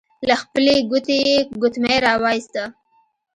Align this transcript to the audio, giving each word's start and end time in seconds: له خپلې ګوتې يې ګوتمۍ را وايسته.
له 0.27 0.35
خپلې 0.41 0.75
ګوتې 0.89 1.15
يې 1.27 1.35
ګوتمۍ 1.61 1.97
را 2.05 2.13
وايسته. 2.23 2.63